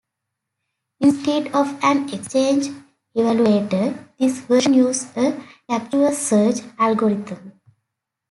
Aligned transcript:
Instead 0.99 1.53
of 1.53 1.77
an 1.83 2.11
"exchange 2.11 2.69
evaluator", 3.15 4.03
this 4.17 4.39
version 4.39 4.73
used 4.73 5.15
a 5.15 5.39
"capture 5.69 6.11
search" 6.11 6.61
algorithm. 6.79 7.61